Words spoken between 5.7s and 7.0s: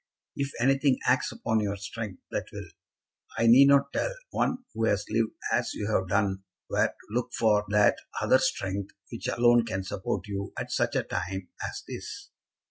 you have done where to